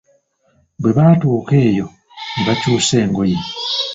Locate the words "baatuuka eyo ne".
0.97-2.41